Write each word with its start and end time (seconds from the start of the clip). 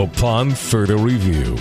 upon 0.00 0.50
further 0.50 0.96
review. 0.96 1.56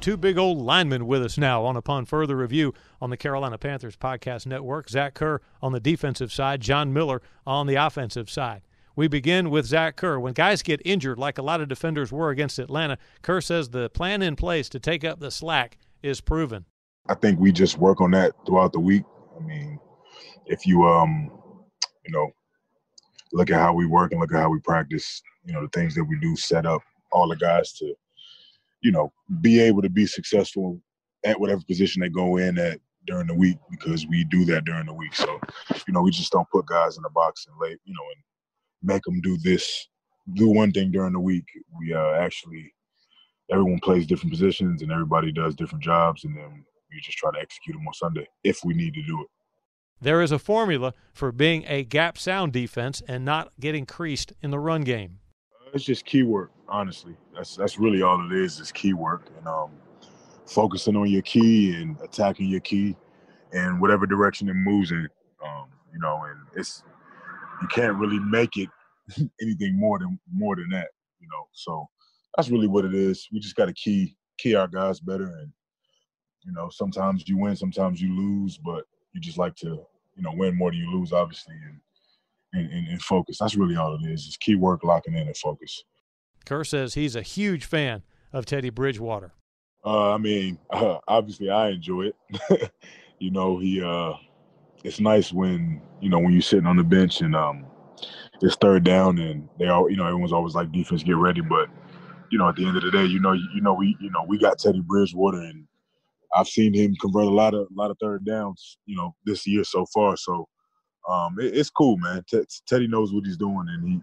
Two 0.00 0.16
big 0.16 0.38
old 0.38 0.58
linemen 0.58 1.06
with 1.06 1.22
us 1.22 1.36
now 1.36 1.64
on 1.64 1.76
Upon 1.76 2.06
Further 2.06 2.36
Review 2.36 2.72
on 3.02 3.10
the 3.10 3.18
Carolina 3.18 3.58
Panthers 3.58 3.94
Podcast 3.94 4.46
Network. 4.46 4.88
Zach 4.88 5.12
Kerr 5.12 5.42
on 5.60 5.72
the 5.72 5.78
defensive 5.78 6.32
side, 6.32 6.62
John 6.62 6.92
Miller 6.92 7.20
on 7.46 7.66
the 7.66 7.74
offensive 7.74 8.30
side. 8.30 8.62
We 8.96 9.08
begin 9.08 9.50
with 9.50 9.66
Zach 9.66 9.96
Kerr. 9.96 10.18
When 10.18 10.32
guys 10.32 10.62
get 10.62 10.80
injured, 10.86 11.18
like 11.18 11.36
a 11.36 11.42
lot 11.42 11.60
of 11.60 11.68
defenders 11.68 12.10
were 12.10 12.30
against 12.30 12.58
Atlanta, 12.58 12.96
Kerr 13.20 13.42
says 13.42 13.68
the 13.68 13.90
plan 13.90 14.22
in 14.22 14.36
place 14.36 14.70
to 14.70 14.80
take 14.80 15.04
up 15.04 15.20
the 15.20 15.30
slack 15.30 15.76
is 16.02 16.22
proven. 16.22 16.64
I 17.08 17.14
think 17.14 17.38
we 17.38 17.52
just 17.52 17.78
work 17.78 18.00
on 18.00 18.12
that 18.12 18.32
throughout 18.46 18.72
the 18.72 18.80
week. 18.80 19.04
I 19.38 19.44
mean, 19.44 19.78
if 20.46 20.66
you 20.66 20.82
um, 20.84 21.30
you 22.06 22.12
know, 22.12 22.30
look 23.32 23.50
at 23.50 23.60
how 23.60 23.72
we 23.74 23.86
work 23.86 24.12
and 24.12 24.20
look 24.20 24.32
at 24.32 24.40
how 24.40 24.50
we 24.50 24.60
practice, 24.60 25.22
you 25.44 25.52
know, 25.52 25.62
the 25.62 25.68
things 25.68 25.94
that 25.94 26.04
we 26.04 26.18
do 26.20 26.36
set 26.36 26.66
up 26.66 26.82
all 27.12 27.28
the 27.28 27.36
guys 27.36 27.72
to 27.74 27.94
you 28.82 28.90
know, 28.90 29.12
be 29.40 29.60
able 29.60 29.80
to 29.82 29.88
be 29.88 30.06
successful 30.06 30.80
at 31.24 31.40
whatever 31.40 31.62
position 31.66 32.02
they 32.02 32.08
go 32.08 32.36
in 32.36 32.58
at 32.58 32.80
during 33.06 33.26
the 33.26 33.34
week 33.34 33.56
because 33.70 34.06
we 34.06 34.24
do 34.24 34.44
that 34.44 34.64
during 34.64 34.86
the 34.86 34.94
week. 34.94 35.14
So, 35.14 35.40
you 35.86 35.94
know, 35.94 36.02
we 36.02 36.10
just 36.10 36.32
don't 36.32 36.48
put 36.50 36.66
guys 36.66 36.96
in 36.96 37.02
the 37.02 37.10
box 37.10 37.46
and 37.46 37.56
lay, 37.60 37.70
you 37.84 37.94
know, 37.94 38.04
and 38.14 38.22
make 38.82 39.02
them 39.04 39.20
do 39.20 39.38
this, 39.38 39.88
do 40.34 40.48
one 40.48 40.72
thing 40.72 40.90
during 40.90 41.12
the 41.12 41.20
week. 41.20 41.44
We 41.78 41.94
uh, 41.94 42.12
actually, 42.14 42.72
everyone 43.50 43.80
plays 43.80 44.06
different 44.06 44.32
positions 44.32 44.82
and 44.82 44.92
everybody 44.92 45.32
does 45.32 45.54
different 45.54 45.84
jobs, 45.84 46.24
and 46.24 46.36
then 46.36 46.64
we 46.90 47.00
just 47.00 47.18
try 47.18 47.30
to 47.32 47.40
execute 47.40 47.76
them 47.76 47.86
on 47.86 47.94
Sunday 47.94 48.26
if 48.44 48.60
we 48.64 48.74
need 48.74 48.94
to 48.94 49.02
do 49.02 49.20
it. 49.22 49.28
There 50.02 50.20
is 50.20 50.32
a 50.32 50.38
formula 50.40 50.94
for 51.12 51.30
being 51.30 51.64
a 51.68 51.84
gap 51.84 52.18
sound 52.18 52.52
defense 52.52 53.04
and 53.06 53.24
not 53.24 53.52
getting 53.60 53.86
creased 53.86 54.32
in 54.42 54.50
the 54.50 54.58
run 54.58 54.82
game. 54.82 55.20
It's 55.72 55.84
just 55.84 56.04
key 56.04 56.24
work, 56.24 56.50
honestly. 56.68 57.16
That's 57.32 57.54
that's 57.54 57.78
really 57.78 58.02
all 58.02 58.20
it 58.26 58.36
is. 58.36 58.58
Is 58.58 58.72
key 58.72 58.94
work 58.94 59.28
and 59.38 59.46
um, 59.46 59.70
focusing 60.44 60.96
on 60.96 61.08
your 61.08 61.22
key 61.22 61.76
and 61.76 61.96
attacking 62.02 62.48
your 62.48 62.58
key, 62.58 62.96
and 63.52 63.80
whatever 63.80 64.04
direction 64.04 64.48
it 64.48 64.54
moves 64.54 64.90
in. 64.90 65.08
Um, 65.40 65.66
you 65.92 66.00
know, 66.00 66.20
and 66.28 66.40
it's 66.56 66.82
you 67.60 67.68
can't 67.68 67.96
really 67.96 68.18
make 68.18 68.56
it 68.56 68.70
anything 69.40 69.78
more 69.78 70.00
than 70.00 70.18
more 70.34 70.56
than 70.56 70.68
that. 70.70 70.88
You 71.20 71.28
know, 71.28 71.46
so 71.52 71.86
that's 72.36 72.50
really 72.50 72.66
what 72.66 72.84
it 72.84 72.92
is. 72.92 73.28
We 73.32 73.38
just 73.38 73.54
got 73.54 73.66
to 73.66 73.72
key 73.72 74.16
key 74.36 74.56
our 74.56 74.66
guys 74.66 74.98
better, 74.98 75.26
and 75.26 75.52
you 76.44 76.50
know, 76.50 76.70
sometimes 76.70 77.28
you 77.28 77.38
win, 77.38 77.54
sometimes 77.54 78.02
you 78.02 78.12
lose, 78.12 78.58
but 78.58 78.82
you 79.12 79.20
just 79.20 79.38
like 79.38 79.54
to 79.56 79.86
you 80.16 80.22
know 80.22 80.32
win 80.34 80.56
more 80.56 80.70
than 80.70 80.80
you 80.80 80.90
lose, 80.90 81.12
obviously, 81.12 81.54
and 81.54 81.80
and, 82.52 82.72
and, 82.72 82.88
and 82.88 83.02
focus. 83.02 83.38
That's 83.38 83.56
really 83.56 83.76
all 83.76 83.94
it 83.94 84.06
is. 84.08 84.26
It's 84.26 84.36
key 84.36 84.56
work, 84.56 84.84
locking 84.84 85.14
in, 85.14 85.26
and 85.26 85.36
focus. 85.36 85.84
Kerr 86.44 86.64
says 86.64 86.94
he's 86.94 87.16
a 87.16 87.22
huge 87.22 87.64
fan 87.64 88.02
of 88.32 88.46
Teddy 88.46 88.70
Bridgewater. 88.70 89.32
Uh, 89.84 90.12
I 90.12 90.18
mean, 90.18 90.58
uh, 90.70 90.98
obviously, 91.08 91.50
I 91.50 91.70
enjoy 91.70 92.10
it. 92.30 92.72
you 93.18 93.30
know, 93.30 93.58
he. 93.58 93.82
Uh, 93.82 94.14
it's 94.84 94.98
nice 94.98 95.32
when 95.32 95.80
you 96.00 96.08
know 96.08 96.18
when 96.18 96.32
you're 96.32 96.42
sitting 96.42 96.66
on 96.66 96.76
the 96.76 96.82
bench 96.82 97.20
and 97.20 97.36
um, 97.36 97.66
it's 98.42 98.56
third 98.56 98.84
down 98.84 99.18
and 99.18 99.48
they 99.58 99.68
all, 99.68 99.88
you 99.88 99.96
know, 99.96 100.06
everyone's 100.06 100.32
always 100.32 100.54
like 100.54 100.72
defense 100.72 101.02
get 101.02 101.16
ready, 101.16 101.40
but 101.40 101.68
you 102.30 102.38
know, 102.38 102.48
at 102.48 102.56
the 102.56 102.66
end 102.66 102.76
of 102.76 102.82
the 102.82 102.90
day, 102.90 103.04
you 103.04 103.20
know, 103.20 103.32
you, 103.32 103.46
you 103.54 103.60
know, 103.60 103.74
we, 103.74 103.96
you 104.00 104.10
know, 104.10 104.24
we 104.26 104.38
got 104.38 104.58
Teddy 104.58 104.80
Bridgewater 104.80 105.38
and 105.38 105.66
I've 106.34 106.48
seen 106.48 106.74
him 106.74 106.94
convert 107.00 107.24
a 107.24 107.30
lot 107.30 107.54
of 107.54 107.62
a 107.62 107.74
lot 107.74 107.90
of 107.90 107.98
third 108.00 108.24
downs, 108.24 108.78
you 108.86 108.96
know, 108.96 109.14
this 109.24 109.46
year 109.46 109.64
so 109.64 109.86
far. 109.92 110.16
So 110.16 110.48
um, 111.08 111.36
it, 111.38 111.56
it's 111.56 111.70
cool, 111.70 111.96
man. 111.98 112.24
T- 112.28 112.42
Teddy 112.66 112.86
knows 112.86 113.12
what 113.12 113.24
he's 113.24 113.36
doing, 113.36 113.66
and 113.68 113.86
he 113.86 114.00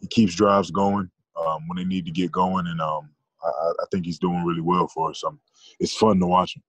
he 0.00 0.06
keeps 0.08 0.34
drives 0.34 0.70
going 0.70 1.10
um, 1.36 1.66
when 1.66 1.76
they 1.76 1.84
need 1.84 2.04
to 2.06 2.12
get 2.12 2.32
going, 2.32 2.66
and 2.66 2.80
um, 2.80 3.10
I, 3.42 3.48
I, 3.48 3.84
think 3.90 4.04
he's 4.04 4.18
doing 4.18 4.44
really 4.44 4.60
well 4.60 4.88
for 4.88 5.10
us. 5.10 5.22
Um, 5.24 5.40
it's 5.80 5.94
fun 5.94 6.20
to 6.20 6.26
watch 6.26 6.56
him. 6.56 6.62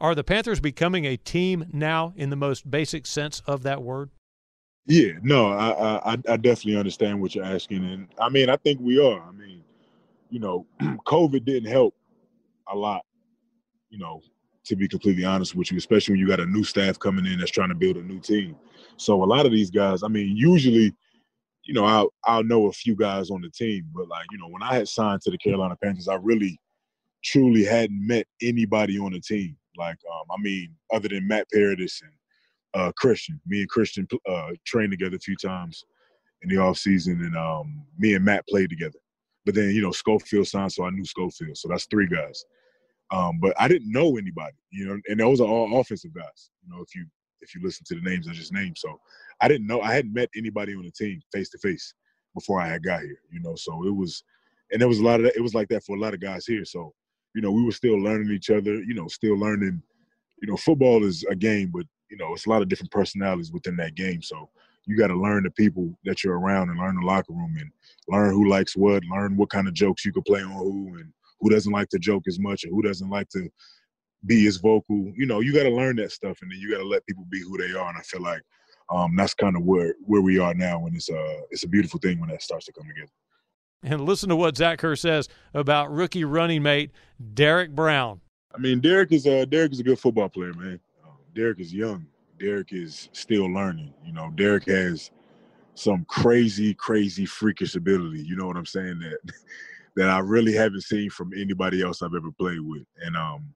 Are 0.00 0.14
the 0.14 0.24
Panthers 0.24 0.60
becoming 0.60 1.04
a 1.04 1.16
team 1.16 1.66
now 1.72 2.12
in 2.16 2.30
the 2.30 2.36
most 2.36 2.70
basic 2.70 3.06
sense 3.06 3.40
of 3.46 3.62
that 3.64 3.82
word? 3.82 4.10
Yeah, 4.86 5.12
no, 5.22 5.48
I, 5.48 6.12
I, 6.12 6.16
I 6.28 6.36
definitely 6.36 6.76
understand 6.76 7.20
what 7.20 7.34
you're 7.34 7.44
asking, 7.44 7.84
and 7.84 8.08
I 8.18 8.28
mean, 8.28 8.48
I 8.48 8.56
think 8.56 8.80
we 8.80 8.98
are. 8.98 9.20
I 9.20 9.32
mean, 9.32 9.62
you 10.30 10.40
know, 10.40 10.66
COVID 10.80 11.44
didn't 11.44 11.70
help 11.70 11.94
a 12.70 12.76
lot, 12.76 13.04
you 13.90 13.98
know, 13.98 14.22
to 14.68 14.76
be 14.76 14.88
completely 14.88 15.24
honest 15.24 15.54
with 15.54 15.70
you, 15.70 15.78
especially 15.78 16.12
when 16.12 16.20
you 16.20 16.28
got 16.28 16.40
a 16.40 16.46
new 16.46 16.64
staff 16.64 16.98
coming 16.98 17.26
in 17.26 17.38
that's 17.38 17.50
trying 17.50 17.70
to 17.70 17.74
build 17.74 17.96
a 17.96 18.02
new 18.02 18.20
team. 18.20 18.56
So 18.96 19.22
a 19.22 19.26
lot 19.26 19.46
of 19.46 19.52
these 19.52 19.70
guys, 19.70 20.02
I 20.02 20.08
mean, 20.08 20.36
usually, 20.36 20.92
you 21.64 21.74
know, 21.74 21.84
I'll 21.84 22.12
I'll 22.24 22.44
know 22.44 22.66
a 22.66 22.72
few 22.72 22.94
guys 22.96 23.30
on 23.30 23.42
the 23.42 23.50
team, 23.50 23.86
but 23.94 24.08
like, 24.08 24.26
you 24.30 24.38
know, 24.38 24.48
when 24.48 24.62
I 24.62 24.74
had 24.74 24.88
signed 24.88 25.22
to 25.22 25.30
the 25.30 25.38
Carolina 25.38 25.76
Panthers, 25.82 26.08
I 26.08 26.14
really 26.14 26.58
truly 27.24 27.64
hadn't 27.64 28.06
met 28.06 28.26
anybody 28.42 28.98
on 28.98 29.12
the 29.12 29.20
team. 29.20 29.56
Like, 29.76 29.98
um, 30.10 30.26
I 30.30 30.40
mean, 30.40 30.74
other 30.92 31.08
than 31.08 31.28
Matt 31.28 31.46
Paradis 31.52 32.00
and 32.02 32.12
uh, 32.74 32.92
Christian. 32.96 33.40
Me 33.46 33.60
and 33.60 33.68
Christian 33.68 34.06
uh, 34.28 34.50
trained 34.66 34.92
together 34.92 35.16
a 35.16 35.20
few 35.20 35.36
times 35.36 35.84
in 36.42 36.48
the 36.48 36.58
off 36.58 36.78
season, 36.78 37.20
and 37.24 37.36
um, 37.36 37.84
me 37.98 38.14
and 38.14 38.24
Matt 38.24 38.46
played 38.48 38.70
together. 38.70 38.98
But 39.44 39.54
then, 39.54 39.70
you 39.70 39.82
know, 39.82 39.92
Schofield 39.92 40.46
signed, 40.46 40.72
so 40.72 40.84
I 40.84 40.90
knew 40.90 41.04
Schofield. 41.04 41.56
So 41.56 41.68
that's 41.68 41.86
three 41.86 42.06
guys. 42.06 42.44
Um, 43.10 43.38
but 43.40 43.54
I 43.58 43.68
didn't 43.68 43.90
know 43.90 44.16
anybody, 44.16 44.56
you 44.70 44.86
know, 44.86 45.00
and 45.08 45.20
those 45.20 45.40
are 45.40 45.48
all 45.48 45.80
offensive 45.80 46.12
guys. 46.14 46.50
You 46.62 46.74
know, 46.74 46.82
if 46.82 46.94
you 46.94 47.06
if 47.40 47.54
you 47.54 47.62
listen 47.62 47.84
to 47.86 47.94
the 47.94 48.02
names 48.02 48.28
I 48.28 48.32
just 48.32 48.52
named, 48.52 48.76
so 48.76 49.00
I 49.40 49.48
didn't 49.48 49.66
know 49.66 49.80
I 49.80 49.94
hadn't 49.94 50.12
met 50.12 50.28
anybody 50.36 50.74
on 50.74 50.82
the 50.82 50.90
team 50.90 51.20
face 51.32 51.48
to 51.50 51.58
face 51.58 51.94
before 52.34 52.60
I 52.60 52.68
had 52.68 52.82
got 52.82 53.00
here. 53.02 53.20
You 53.32 53.40
know, 53.40 53.54
so 53.54 53.86
it 53.86 53.94
was, 53.94 54.24
and 54.70 54.80
there 54.80 54.88
was 54.88 54.98
a 54.98 55.04
lot 55.04 55.20
of 55.20 55.24
that. 55.24 55.36
It 55.36 55.42
was 55.42 55.54
like 55.54 55.68
that 55.68 55.84
for 55.84 55.96
a 55.96 56.00
lot 56.00 56.14
of 56.14 56.20
guys 56.20 56.44
here. 56.44 56.64
So 56.64 56.92
you 57.34 57.40
know, 57.40 57.52
we 57.52 57.64
were 57.64 57.72
still 57.72 57.98
learning 57.98 58.30
each 58.30 58.50
other. 58.50 58.82
You 58.82 58.94
know, 58.94 59.08
still 59.08 59.38
learning. 59.38 59.82
You 60.42 60.48
know, 60.48 60.56
football 60.56 61.04
is 61.04 61.24
a 61.30 61.34
game, 61.34 61.70
but 61.72 61.86
you 62.10 62.16
know, 62.16 62.32
it's 62.34 62.46
a 62.46 62.50
lot 62.50 62.62
of 62.62 62.68
different 62.68 62.92
personalities 62.92 63.52
within 63.52 63.76
that 63.76 63.94
game. 63.94 64.22
So 64.22 64.50
you 64.86 64.96
got 64.96 65.08
to 65.08 65.20
learn 65.20 65.44
the 65.44 65.50
people 65.50 65.92
that 66.04 66.24
you're 66.24 66.38
around 66.38 66.70
and 66.70 66.78
learn 66.78 66.96
the 66.98 67.06
locker 67.06 67.32
room 67.32 67.54
and 67.58 67.70
learn 68.08 68.32
who 68.32 68.48
likes 68.48 68.76
what, 68.76 69.04
learn 69.04 69.36
what 69.36 69.50
kind 69.50 69.68
of 69.68 69.74
jokes 69.74 70.04
you 70.04 70.12
can 70.12 70.22
play 70.22 70.40
on 70.40 70.50
who, 70.50 70.96
and 70.98 71.12
who 71.40 71.50
doesn't 71.50 71.72
like 71.72 71.88
to 71.90 71.98
joke 71.98 72.24
as 72.26 72.38
much 72.38 72.64
or 72.64 72.68
who 72.68 72.82
doesn't 72.82 73.10
like 73.10 73.28
to 73.30 73.48
be 74.26 74.46
as 74.46 74.56
vocal. 74.56 75.12
You 75.16 75.26
know, 75.26 75.40
you 75.40 75.52
got 75.52 75.64
to 75.64 75.70
learn 75.70 75.96
that 75.96 76.12
stuff, 76.12 76.38
and 76.42 76.50
then 76.50 76.58
you 76.58 76.70
got 76.70 76.78
to 76.78 76.88
let 76.88 77.06
people 77.06 77.24
be 77.30 77.40
who 77.40 77.58
they 77.58 77.72
are. 77.78 77.88
And 77.88 77.98
I 77.98 78.02
feel 78.02 78.22
like 78.22 78.42
um, 78.90 79.14
that's 79.16 79.34
kind 79.34 79.56
of 79.56 79.62
where 79.62 79.94
where 80.04 80.22
we 80.22 80.38
are 80.38 80.54
now, 80.54 80.86
and 80.86 80.96
it's 80.96 81.08
a 81.08 81.18
uh, 81.18 81.40
it's 81.50 81.64
a 81.64 81.68
beautiful 81.68 82.00
thing 82.00 82.20
when 82.20 82.30
that 82.30 82.42
starts 82.42 82.66
to 82.66 82.72
come 82.72 82.86
together. 82.88 83.12
And 83.82 84.04
listen 84.04 84.28
to 84.30 84.36
what 84.36 84.56
Zach 84.56 84.80
Kerr 84.80 84.96
says 84.96 85.28
about 85.54 85.92
rookie 85.92 86.24
running 86.24 86.62
mate 86.62 86.90
Derrick 87.34 87.74
Brown. 87.74 88.20
I 88.54 88.58
mean, 88.58 88.80
Derrick 88.80 89.12
is 89.12 89.26
a 89.26 89.46
Derrick 89.46 89.72
is 89.72 89.80
a 89.80 89.84
good 89.84 89.98
football 89.98 90.28
player, 90.28 90.52
man. 90.54 90.80
Um, 91.04 91.12
Derrick 91.34 91.60
is 91.60 91.72
young. 91.72 92.06
Derrick 92.40 92.72
is 92.72 93.08
still 93.12 93.46
learning. 93.52 93.92
You 94.04 94.12
know, 94.12 94.30
Derrick 94.34 94.66
has 94.66 95.10
some 95.74 96.04
crazy, 96.08 96.74
crazy, 96.74 97.24
freakish 97.24 97.76
ability. 97.76 98.22
You 98.22 98.36
know 98.36 98.46
what 98.46 98.56
I'm 98.56 98.66
saying? 98.66 98.98
That 98.98 99.18
that 99.98 100.08
I 100.08 100.20
really 100.20 100.52
haven't 100.52 100.82
seen 100.82 101.10
from 101.10 101.32
anybody 101.36 101.82
else 101.82 102.02
I've 102.02 102.14
ever 102.14 102.30
played 102.38 102.60
with. 102.60 102.84
And 103.04 103.16
um, 103.16 103.52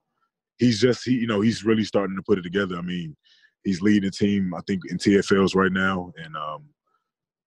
he's 0.59 0.81
just 0.81 1.05
he, 1.05 1.13
you 1.13 1.29
know, 1.29 1.41
he's 1.41 1.65
really 1.65 1.85
starting 1.85 2.17
to 2.17 2.23
put 2.23 2.39
it 2.39 2.43
together. 2.43 2.77
I 2.77 2.83
mean, 2.83 3.17
he's 3.63 3.81
leading 3.81 4.03
the 4.03 4.11
team, 4.11 4.53
I 4.53 4.61
think, 4.67 4.83
in 4.91 4.99
TFLs 4.99 5.55
right 5.55 5.73
now. 5.73 6.13
And 6.17 6.37
um, 6.37 6.65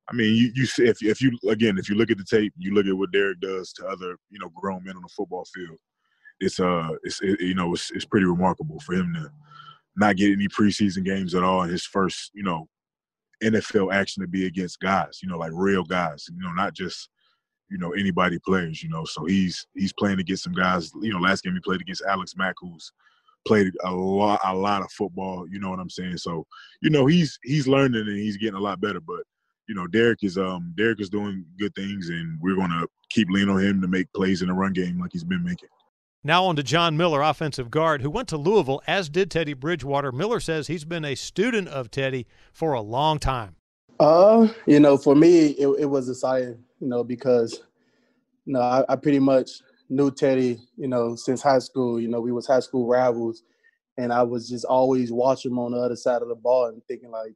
I 0.09 0.13
mean, 0.13 0.34
you 0.34 0.51
you 0.55 0.67
if 0.78 1.03
if 1.03 1.22
you 1.22 1.38
again, 1.50 1.78
if 1.78 1.89
you 1.89 1.95
look 1.95 2.09
at 2.09 2.17
the 2.17 2.23
tape, 2.23 2.53
you 2.57 2.73
look 2.73 2.85
at 2.85 2.97
what 2.97 3.11
Derrick 3.11 3.41
does 3.41 3.73
to 3.73 3.85
other 3.85 4.17
you 4.29 4.39
know 4.39 4.50
grown 4.55 4.84
men 4.85 4.95
on 4.95 5.01
the 5.01 5.09
football 5.09 5.45
field. 5.53 5.78
It's 6.39 6.59
uh, 6.61 6.91
it's 7.03 7.22
it, 7.22 7.41
you 7.41 7.55
know, 7.55 7.73
it's 7.73 7.91
it's 7.91 8.05
pretty 8.05 8.25
remarkable 8.25 8.79
for 8.79 8.94
him 8.94 9.13
to 9.16 9.29
not 9.97 10.16
get 10.16 10.31
any 10.31 10.47
preseason 10.47 11.03
games 11.03 11.35
at 11.35 11.44
all. 11.44 11.63
And 11.63 11.72
his 11.72 11.85
first, 11.85 12.31
you 12.34 12.44
know, 12.44 12.69
NFL 13.44 13.94
action 13.94 14.22
to 14.22 14.28
be 14.28 14.45
against 14.45 14.79
guys, 14.79 15.19
you 15.22 15.28
know, 15.28 15.38
like 15.38 15.51
real 15.53 15.84
guys, 15.84 16.28
you 16.29 16.41
know, 16.41 16.51
not 16.53 16.73
just 16.73 17.09
you 17.70 17.78
know 17.78 17.91
anybody 17.91 18.40
players. 18.46 18.84
You 18.84 18.90
know, 18.90 19.06
so 19.06 19.26
he's 19.26 19.67
he's 19.76 19.94
playing 19.94 20.20
against 20.20 20.44
some 20.44 20.53
guys. 20.53 20.91
You 21.02 21.14
know, 21.14 21.20
last 21.20 21.44
game 21.44 21.53
he 21.53 21.59
played 21.59 21.82
against 21.82 22.03
Alex 22.08 22.35
Mack, 22.35 22.56
who's 22.59 22.91
played 23.46 23.72
a 23.84 23.91
lot 23.91 24.40
a 24.44 24.53
lot 24.53 24.82
of 24.82 24.91
football. 24.91 25.47
You 25.50 25.59
know 25.59 25.70
what 25.70 25.79
I'm 25.79 25.90
saying? 25.90 26.17
So 26.17 26.46
you 26.82 26.90
know 26.90 27.06
he's 27.06 27.40
he's 27.44 27.67
learning 27.67 28.08
and 28.08 28.17
he's 28.17 28.38
getting 28.38 28.56
a 28.56 28.62
lot 28.62 28.82
better. 28.82 29.00
But 29.00 29.23
you 29.67 29.76
know 29.76 29.88
Derrick 29.88 30.20
is 30.23 30.38
um 30.38 30.73
Derrick 30.78 31.00
is 31.00 31.09
doing 31.09 31.46
good 31.58 31.73
things, 31.76 32.09
and 32.09 32.38
we're 32.41 32.56
gonna 32.56 32.85
keep 33.09 33.29
leaning 33.29 33.50
on 33.50 33.64
him 33.64 33.82
to 33.82 33.88
make 33.88 34.11
plays 34.14 34.41
in 34.41 34.47
the 34.47 34.53
run 34.53 34.73
game 34.73 35.00
like 35.00 35.11
he's 35.14 35.23
been 35.23 35.44
making. 35.44 35.70
Now 36.23 36.46
on 36.46 36.56
to 36.56 36.64
John 36.64 36.97
Miller, 36.97 37.22
offensive 37.22 37.70
guard, 37.70 38.02
who 38.02 38.09
went 38.09 38.28
to 38.29 38.38
Louisville, 38.38 38.82
as 38.88 39.09
did 39.09 39.29
Teddy 39.29 39.53
Bridgewater. 39.53 40.11
Miller 40.11 40.40
says 40.40 40.66
he's 40.66 40.84
been 40.84 41.06
a 41.06 41.14
student 41.14 41.68
of 41.68 41.91
Teddy 41.91 42.26
for 42.52 42.73
a 42.73 42.82
long 42.82 43.20
time. 43.20 43.58
Uh, 44.00 44.47
you 44.66 44.80
know, 44.80 44.97
for 44.97 45.16
me, 45.16 45.47
it, 45.52 45.68
it 45.80 45.86
was 45.86 46.09
exciting 46.09 46.66
you 46.80 46.88
know, 46.88 47.03
because 47.03 47.62
you 48.46 48.53
know 48.53 48.62
I, 48.62 48.84
I, 48.90 48.96
pretty 48.96 49.20
much 49.20 49.50
knew 49.90 50.12
Teddy, 50.12 50.59
you 50.78 50.88
know, 50.88 51.16
since 51.16 51.42
high 51.42 51.59
school. 51.59 52.00
You 52.00 52.08
know, 52.08 52.22
we 52.22 52.32
was 52.32 52.47
high 52.47 52.59
school 52.59 52.88
rivals, 52.88 53.44
and 53.97 54.12
I 54.12 54.24
was 54.24 54.50
just 54.50 54.66
always 54.66 55.12
watching 55.12 55.52
him 55.52 55.59
on 55.59 55.72
the 55.72 55.80
other 55.80 55.96
side 55.96 56.22
of 56.22 56.28
the 56.28 56.36
ball 56.36 56.68
and 56.68 56.82
thinking 56.88 57.12
like, 57.12 57.34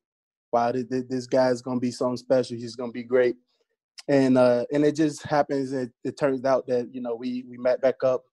wow, 0.51 0.71
this, 0.71 0.85
this 1.09 1.27
guy's 1.27 1.61
gonna 1.61 1.79
be 1.79 1.91
something 1.91 2.17
special. 2.17 2.57
He's 2.57 2.75
gonna 2.75 2.91
be 2.91 3.03
great. 3.03 3.37
and 4.07 4.37
uh, 4.37 4.65
and 4.71 4.83
it 4.85 4.95
just 4.95 5.23
happens. 5.23 5.71
It, 5.73 5.91
it 6.03 6.17
turns 6.17 6.45
out 6.45 6.67
that 6.67 6.93
you 6.93 7.01
know 7.01 7.15
we 7.15 7.43
we 7.49 7.57
met 7.57 7.81
back 7.81 8.03
up 8.03 8.23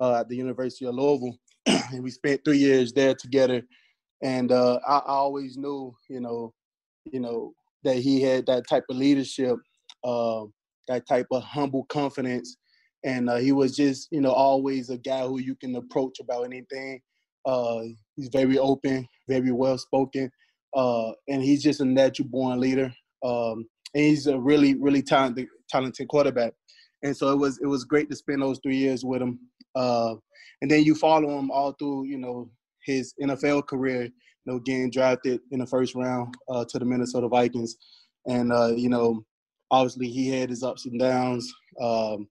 uh, 0.00 0.20
at 0.20 0.28
the 0.28 0.36
University 0.36 0.86
of 0.86 0.94
Louisville, 0.94 1.38
and 1.66 2.02
we 2.02 2.10
spent 2.10 2.44
three 2.44 2.58
years 2.58 2.92
there 2.92 3.14
together. 3.14 3.62
And 4.22 4.52
uh, 4.52 4.78
I, 4.86 4.98
I, 4.98 5.14
always 5.14 5.56
knew, 5.56 5.96
you 6.10 6.20
know, 6.20 6.52
you 7.10 7.20
know 7.20 7.54
that 7.84 7.96
he 7.96 8.20
had 8.22 8.46
that 8.46 8.68
type 8.68 8.84
of 8.90 8.96
leadership, 8.96 9.56
uh, 10.04 10.42
that 10.88 11.06
type 11.08 11.26
of 11.30 11.42
humble 11.42 11.84
confidence, 11.84 12.56
and 13.04 13.30
uh, 13.30 13.36
he 13.36 13.52
was 13.52 13.74
just, 13.76 14.08
you 14.10 14.20
know, 14.20 14.32
always 14.32 14.90
a 14.90 14.98
guy 14.98 15.26
who 15.26 15.40
you 15.40 15.54
can 15.54 15.74
approach 15.76 16.20
about 16.20 16.44
anything. 16.44 17.00
Uh, 17.46 17.80
he's 18.16 18.28
very 18.28 18.58
open, 18.58 19.06
very 19.28 19.52
well 19.52 19.78
spoken, 19.78 20.30
uh, 20.76 21.10
and 21.28 21.42
he's 21.42 21.62
just 21.62 21.80
a 21.80 21.84
natural 21.84 22.28
born 22.28 22.60
leader. 22.60 22.92
Um, 23.24 23.66
and 23.94 24.04
he's 24.04 24.26
a 24.26 24.38
really, 24.38 24.74
really 24.74 25.02
talented, 25.02 25.48
talented 25.68 26.08
quarterback. 26.08 26.52
And 27.02 27.16
so 27.16 27.32
it 27.32 27.36
was, 27.36 27.58
it 27.62 27.66
was 27.66 27.84
great 27.84 28.10
to 28.10 28.16
spend 28.16 28.42
those 28.42 28.60
three 28.62 28.76
years 28.76 29.04
with 29.04 29.22
him. 29.22 29.38
Uh, 29.74 30.14
and 30.60 30.70
then 30.70 30.84
you 30.84 30.94
follow 30.94 31.38
him 31.38 31.50
all 31.50 31.72
through, 31.72 32.04
you 32.04 32.18
know, 32.18 32.50
his 32.84 33.14
NFL 33.22 33.66
career. 33.66 34.08
Know, 34.50 34.58
getting 34.58 34.90
drafted 34.90 35.40
in 35.52 35.60
the 35.60 35.66
first 35.66 35.94
round 35.94 36.34
uh, 36.48 36.64
to 36.70 36.78
the 36.80 36.84
Minnesota 36.84 37.28
Vikings, 37.28 37.76
and 38.26 38.52
uh, 38.52 38.72
you 38.74 38.88
know, 38.88 39.24
obviously 39.70 40.08
he 40.08 40.28
had 40.28 40.50
his 40.50 40.64
ups 40.64 40.86
and 40.86 40.98
downs, 40.98 41.52
um, 41.80 42.28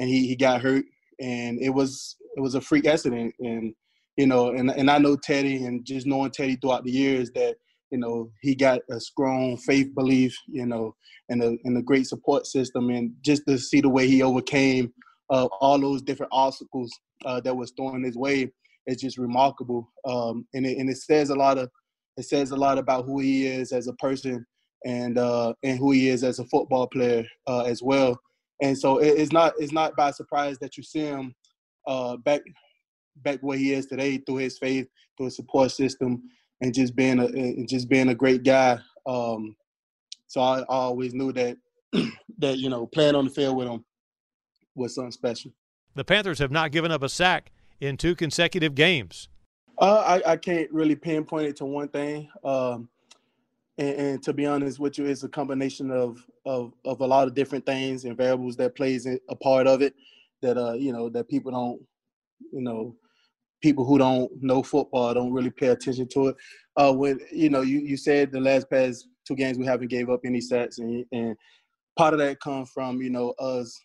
and 0.00 0.08
he, 0.08 0.26
he 0.26 0.34
got 0.34 0.60
hurt, 0.60 0.84
and 1.20 1.60
it 1.62 1.70
was 1.70 2.16
it 2.36 2.40
was 2.40 2.56
a 2.56 2.60
freak 2.60 2.86
accident, 2.86 3.32
and 3.38 3.72
you 4.16 4.26
know, 4.26 4.48
and 4.48 4.68
and 4.68 4.90
I 4.90 4.98
know 4.98 5.16
Teddy, 5.16 5.64
and 5.64 5.86
just 5.86 6.08
knowing 6.08 6.32
Teddy 6.32 6.56
throughout 6.56 6.82
the 6.82 6.90
years 6.90 7.30
that 7.36 7.54
you 7.92 7.98
know 7.98 8.32
he 8.42 8.56
got 8.56 8.80
a 8.90 8.98
strong 8.98 9.56
faith 9.56 9.94
belief, 9.94 10.36
you 10.48 10.66
know, 10.66 10.96
and 11.28 11.40
a 11.40 11.56
and 11.62 11.78
a 11.78 11.82
great 11.82 12.08
support 12.08 12.46
system, 12.46 12.90
and 12.90 13.12
just 13.24 13.42
to 13.46 13.58
see 13.58 13.80
the 13.80 13.88
way 13.88 14.08
he 14.08 14.24
overcame 14.24 14.92
uh, 15.30 15.46
all 15.60 15.78
those 15.78 16.02
different 16.02 16.32
obstacles 16.32 16.90
uh, 17.24 17.40
that 17.42 17.56
was 17.56 17.72
thrown 17.76 18.02
his 18.02 18.16
way 18.16 18.50
is 18.86 19.00
just 19.00 19.18
remarkable. 19.18 19.90
Um, 20.04 20.46
and 20.54 20.66
it, 20.66 20.78
and 20.78 20.88
it 20.90 20.98
says 20.98 21.30
a 21.30 21.34
lot 21.34 21.58
of 21.58 21.70
it 22.16 22.24
says 22.24 22.52
a 22.52 22.56
lot 22.56 22.78
about 22.78 23.06
who 23.06 23.18
he 23.20 23.46
is 23.46 23.72
as 23.72 23.88
a 23.88 23.92
person 23.94 24.46
and 24.84 25.18
uh, 25.18 25.54
and 25.62 25.78
who 25.78 25.92
he 25.92 26.08
is 26.08 26.22
as 26.22 26.38
a 26.38 26.44
football 26.46 26.86
player 26.86 27.24
uh, 27.46 27.62
as 27.62 27.82
well. 27.82 28.18
And 28.62 28.78
so 28.78 28.98
it, 28.98 29.18
it's 29.18 29.32
not 29.32 29.54
it's 29.58 29.72
not 29.72 29.96
by 29.96 30.10
surprise 30.10 30.58
that 30.60 30.76
you 30.76 30.82
see 30.82 31.00
him 31.00 31.34
uh, 31.86 32.16
back 32.18 32.42
back 33.16 33.38
where 33.40 33.58
he 33.58 33.72
is 33.72 33.86
today 33.86 34.18
through 34.18 34.36
his 34.36 34.58
faith, 34.58 34.86
through 35.16 35.26
his 35.26 35.36
support 35.36 35.70
system, 35.70 36.22
and 36.60 36.74
just 36.74 36.94
being 36.94 37.18
a 37.18 37.26
and 37.26 37.68
just 37.68 37.88
being 37.88 38.10
a 38.10 38.14
great 38.14 38.44
guy. 38.44 38.78
Um, 39.06 39.56
so 40.28 40.40
I, 40.40 40.60
I 40.60 40.64
always 40.68 41.14
knew 41.14 41.32
that 41.32 41.56
that 42.38 42.58
you 42.58 42.68
know 42.68 42.86
playing 42.86 43.14
on 43.14 43.24
the 43.24 43.30
field 43.30 43.56
with 43.56 43.68
him 43.68 43.84
was 44.74 44.94
something 44.94 45.12
special. 45.12 45.52
The 45.94 46.04
Panthers 46.04 46.38
have 46.40 46.50
not 46.50 46.72
given 46.72 46.90
up 46.90 47.02
a 47.02 47.08
sack 47.08 47.52
in 47.80 47.96
two 47.96 48.14
consecutive 48.14 48.74
games. 48.74 49.28
Uh, 49.78 50.20
I, 50.26 50.32
I 50.32 50.36
can't 50.36 50.70
really 50.72 50.94
pinpoint 50.94 51.48
it 51.48 51.56
to 51.56 51.64
one 51.64 51.88
thing. 51.88 52.28
Um, 52.44 52.88
and, 53.76 53.96
and, 53.96 54.22
to 54.22 54.32
be 54.32 54.46
honest 54.46 54.78
with 54.78 54.98
you, 54.98 55.06
it's 55.06 55.24
a 55.24 55.28
combination 55.28 55.90
of, 55.90 56.24
of 56.46 56.72
of 56.84 57.00
a 57.00 57.06
lot 57.06 57.26
of 57.26 57.34
different 57.34 57.66
things 57.66 58.04
and 58.04 58.16
variables 58.16 58.56
that 58.56 58.76
plays 58.76 59.06
a 59.06 59.36
part 59.36 59.66
of 59.66 59.82
it. 59.82 59.94
That 60.42 60.56
uh, 60.56 60.74
you 60.74 60.92
know, 60.92 61.08
that 61.08 61.28
people 61.28 61.50
don't, 61.50 61.82
you 62.52 62.60
know, 62.60 62.94
people 63.60 63.84
who 63.84 63.98
don't 63.98 64.30
know 64.40 64.62
football 64.62 65.12
don't 65.12 65.32
really 65.32 65.50
pay 65.50 65.68
attention 65.68 66.06
to 66.08 66.28
it. 66.28 66.36
Uh, 66.76 66.92
when 66.92 67.18
you 67.32 67.50
know, 67.50 67.62
you 67.62 67.80
you 67.80 67.96
said 67.96 68.30
the 68.30 68.40
last 68.40 68.70
past 68.70 69.08
two 69.26 69.34
games 69.34 69.58
we 69.58 69.66
haven't 69.66 69.88
gave 69.88 70.08
up 70.08 70.20
any 70.24 70.40
sacks, 70.40 70.78
and, 70.78 71.04
and 71.10 71.36
part 71.96 72.14
of 72.14 72.20
that 72.20 72.40
comes 72.40 72.70
from 72.70 73.02
you 73.02 73.10
know 73.10 73.30
us 73.40 73.80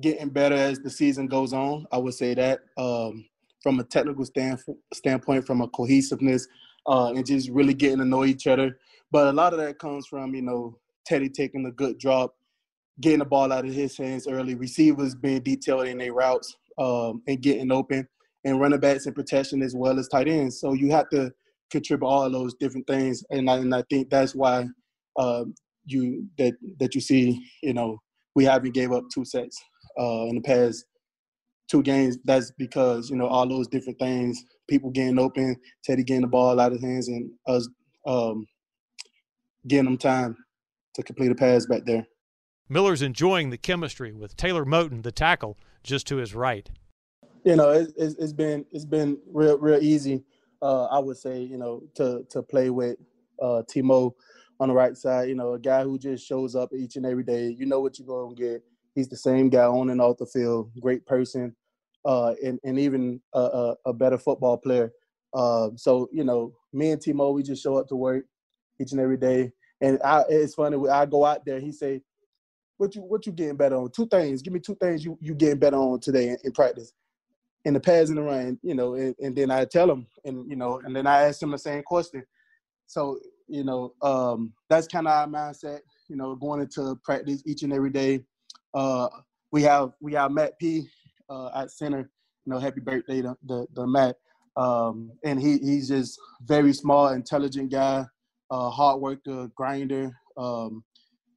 getting 0.00 0.30
better 0.30 0.54
as 0.54 0.78
the 0.80 0.90
season 0.90 1.26
goes 1.26 1.52
on. 1.52 1.86
I 1.92 1.98
would 1.98 2.14
say 2.14 2.34
that 2.34 2.60
um, 2.78 3.26
from 3.62 3.80
a 3.80 3.84
technical 3.84 4.24
stand, 4.24 4.60
standpoint, 4.92 5.46
from 5.46 5.60
a 5.60 5.68
cohesiveness, 5.68 6.46
uh, 6.86 7.12
and 7.12 7.24
just 7.24 7.50
really 7.50 7.74
getting 7.74 7.98
to 7.98 8.04
know 8.04 8.24
each 8.24 8.46
other. 8.46 8.78
But 9.10 9.28
a 9.28 9.32
lot 9.32 9.52
of 9.52 9.58
that 9.60 9.78
comes 9.78 10.06
from 10.06 10.34
you 10.34 10.42
know 10.42 10.78
Teddy 11.06 11.28
taking 11.28 11.66
a 11.66 11.70
good 11.70 11.98
drop, 11.98 12.34
getting 13.00 13.20
the 13.20 13.24
ball 13.24 13.52
out 13.52 13.66
of 13.66 13.72
his 13.72 13.96
hands 13.96 14.26
early, 14.26 14.54
receivers 14.54 15.14
being 15.14 15.42
detailed 15.42 15.86
in 15.86 15.98
their 15.98 16.14
routes 16.14 16.56
um, 16.78 17.22
and 17.26 17.42
getting 17.42 17.70
open, 17.70 18.08
and 18.44 18.60
running 18.60 18.80
backs 18.80 19.06
in 19.06 19.12
protection 19.12 19.62
as 19.62 19.74
well 19.74 19.98
as 19.98 20.08
tight 20.08 20.28
ends. 20.28 20.60
So 20.60 20.72
you 20.72 20.90
have 20.90 21.08
to 21.10 21.32
contribute 21.70 22.06
all 22.06 22.30
those 22.30 22.54
different 22.54 22.86
things, 22.86 23.22
and 23.30 23.48
I, 23.48 23.56
and 23.56 23.74
I 23.74 23.84
think 23.90 24.10
that's 24.10 24.34
why 24.34 24.66
uh, 25.18 25.44
you 25.84 26.26
that 26.38 26.54
that 26.80 26.94
you 26.94 27.00
see 27.00 27.44
you 27.62 27.74
know 27.74 28.00
we 28.34 28.44
haven't 28.44 28.72
gave 28.72 28.92
up 28.92 29.04
two 29.12 29.26
sets 29.26 29.62
uh, 29.98 30.26
in 30.28 30.36
the 30.36 30.42
past 30.42 30.84
two 31.68 31.82
games. 31.82 32.18
That's 32.24 32.50
because 32.52 33.10
you 33.10 33.16
know 33.16 33.26
all 33.26 33.48
those 33.48 33.68
different 33.68 33.98
things, 33.98 34.44
people 34.68 34.90
getting 34.90 35.18
open, 35.18 35.56
Teddy 35.84 36.04
getting 36.04 36.22
the 36.22 36.28
ball 36.28 36.60
out 36.60 36.72
of 36.72 36.80
his 36.80 36.82
hands, 36.82 37.08
and 37.08 37.30
us 37.46 37.68
um, 38.06 38.46
getting 39.66 39.86
them 39.86 39.98
time 39.98 40.36
to 40.94 41.02
complete 41.02 41.32
a 41.32 41.34
pass 41.34 41.66
back 41.66 41.84
there. 41.84 42.06
Miller's 42.68 43.02
enjoying 43.02 43.50
the 43.50 43.58
chemistry 43.58 44.12
with 44.12 44.36
Taylor 44.36 44.64
Moton, 44.64 45.02
the 45.02 45.12
tackle, 45.12 45.58
just 45.82 46.06
to 46.06 46.16
his 46.16 46.34
right. 46.34 46.70
You 47.44 47.56
know, 47.56 47.70
it, 47.70 47.92
it's, 47.96 48.14
it's 48.16 48.32
been 48.32 48.64
it's 48.72 48.84
been 48.84 49.18
real 49.32 49.58
real 49.58 49.82
easy. 49.82 50.24
Uh, 50.60 50.84
I 50.84 50.98
would 50.98 51.16
say, 51.16 51.40
you 51.40 51.58
know, 51.58 51.82
to 51.96 52.24
to 52.30 52.42
play 52.42 52.70
with 52.70 52.96
uh, 53.40 53.62
Timo 53.68 54.12
on 54.60 54.68
the 54.68 54.74
right 54.74 54.96
side. 54.96 55.28
You 55.28 55.34
know, 55.34 55.54
a 55.54 55.58
guy 55.58 55.82
who 55.82 55.98
just 55.98 56.26
shows 56.26 56.54
up 56.54 56.72
each 56.72 56.96
and 56.96 57.04
every 57.04 57.24
day. 57.24 57.48
You 57.48 57.66
know 57.66 57.80
what 57.80 57.98
you're 57.98 58.06
gonna 58.06 58.34
get. 58.34 58.62
He's 58.94 59.08
the 59.08 59.16
same 59.16 59.48
guy 59.48 59.64
on 59.64 59.90
and 59.90 60.00
off 60.00 60.18
the 60.18 60.26
field. 60.26 60.70
Great 60.80 61.06
person, 61.06 61.54
uh, 62.04 62.34
and 62.44 62.58
and 62.64 62.78
even 62.78 63.20
a, 63.34 63.40
a, 63.40 63.76
a 63.86 63.92
better 63.92 64.18
football 64.18 64.56
player. 64.58 64.92
Uh, 65.34 65.70
so 65.76 66.08
you 66.12 66.24
know, 66.24 66.52
me 66.72 66.90
and 66.90 67.00
Timo, 67.00 67.32
we 67.34 67.42
just 67.42 67.62
show 67.62 67.76
up 67.76 67.88
to 67.88 67.96
work 67.96 68.24
each 68.80 68.92
and 68.92 69.00
every 69.00 69.16
day. 69.16 69.50
And 69.80 69.98
I, 70.04 70.24
it's 70.28 70.54
funny. 70.54 70.76
I 70.88 71.06
go 71.06 71.24
out 71.24 71.44
there. 71.44 71.58
He 71.58 71.72
say, 71.72 72.02
"What 72.76 72.94
you 72.94 73.02
what 73.02 73.26
you 73.26 73.32
getting 73.32 73.56
better 73.56 73.76
on? 73.76 73.90
Two 73.90 74.06
things. 74.06 74.42
Give 74.42 74.52
me 74.52 74.60
two 74.60 74.76
things 74.76 75.04
you 75.04 75.18
you 75.20 75.34
getting 75.34 75.58
better 75.58 75.76
on 75.76 76.00
today 76.00 76.28
in, 76.28 76.36
in 76.44 76.52
practice." 76.52 76.92
In 77.64 77.74
the 77.74 77.80
pads 77.80 78.10
and 78.10 78.18
the 78.18 78.22
run, 78.22 78.58
you 78.64 78.74
know, 78.74 78.94
and, 78.94 79.14
and, 79.22 79.36
then 79.36 79.52
I 79.52 79.64
tell 79.64 79.88
him, 79.88 80.08
and 80.24 80.50
you 80.50 80.56
know, 80.56 80.80
and 80.84 80.96
then 80.96 81.06
I 81.06 81.28
ask 81.28 81.40
him 81.40 81.52
the 81.52 81.58
same 81.58 81.84
question. 81.84 82.24
So 82.88 83.20
you 83.46 83.62
know, 83.62 83.94
um, 84.02 84.52
that's 84.68 84.88
kind 84.88 85.06
of 85.06 85.12
our 85.12 85.28
mindset. 85.28 85.80
You 86.08 86.16
know, 86.16 86.34
going 86.34 86.60
into 86.60 86.96
practice 87.04 87.40
each 87.46 87.62
and 87.62 87.72
every 87.72 87.90
day, 87.90 88.24
uh, 88.74 89.08
we 89.50 89.62
have 89.62 89.92
we 90.00 90.14
have 90.14 90.32
Matt 90.32 90.58
P 90.58 90.86
uh, 91.28 91.50
at 91.54 91.70
center. 91.70 92.10
You 92.44 92.52
know, 92.52 92.58
happy 92.58 92.80
birthday 92.80 93.22
to 93.22 93.36
the, 93.44 93.86
Matt. 93.86 94.16
Um, 94.56 95.12
and 95.24 95.40
he 95.40 95.58
he's 95.58 95.88
just 95.88 96.18
very 96.42 96.72
small, 96.72 97.08
intelligent 97.08 97.70
guy, 97.70 98.04
uh, 98.50 98.70
hard 98.70 99.00
worker, 99.00 99.48
grinder. 99.54 100.10
Um, 100.36 100.82